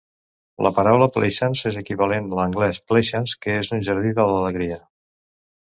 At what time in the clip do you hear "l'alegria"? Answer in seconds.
4.35-4.85